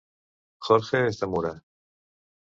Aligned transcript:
Jorge 0.67 1.01
és 1.09 1.19
de 1.19 1.29
Mura 1.33 1.51